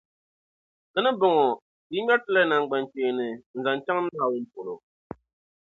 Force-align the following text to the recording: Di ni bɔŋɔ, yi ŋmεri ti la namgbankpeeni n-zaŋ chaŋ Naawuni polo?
Di 0.91 0.99
ni 1.01 1.11
bɔŋɔ, 1.19 1.45
yi 1.91 1.97
ŋmεri 2.03 2.21
ti 2.23 2.29
la 2.33 2.41
namgbankpeeni 2.49 3.27
n-zaŋ 3.57 3.77
chaŋ 3.85 3.97
Naawuni 4.15 4.45
polo? 4.53 4.75